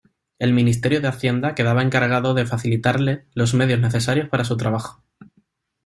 El 0.39 0.51
Ministerio 0.51 0.99
de 0.99 1.07
Hacienda 1.09 1.53
quedaba 1.53 1.83
encargado 1.83 2.33
de 2.33 2.47
facilitarle 2.47 3.25
los 3.35 3.53
medios 3.53 3.79
necesarios 3.79 4.29
para 4.29 4.43
su 4.45 4.57
trabajo. 4.57 5.03